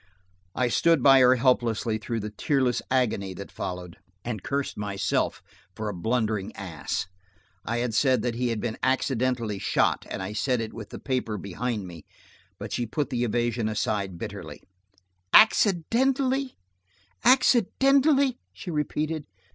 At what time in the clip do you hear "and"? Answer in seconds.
4.25-4.41, 10.09-10.23